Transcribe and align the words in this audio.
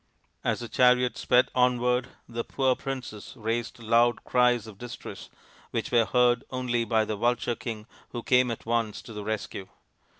As 0.43 0.61
the 0.61 0.67
chariot 0.67 1.15
sped 1.15 1.49
onward 1.53 2.07
the 2.27 2.43
poor 2.43 2.75
princess 2.75 3.35
raised 3.37 3.77
loud 3.77 4.23
cries 4.23 4.65
of 4.65 4.79
distress 4.79 5.29
which 5.69 5.91
were 5.91 6.05
heard 6.05 6.43
only 6.49 6.83
by 6.85 7.05
the 7.05 7.15
vulture 7.15 7.53
king, 7.53 7.85
who 8.09 8.23
came 8.23 8.49
at 8.49 8.65
once 8.65 9.03
to 9.03 9.13
the 9.13 9.23
rescue. 9.23 9.67